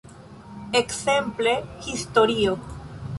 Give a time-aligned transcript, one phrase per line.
[0.79, 1.53] Ekzemple,
[1.91, 2.57] historio.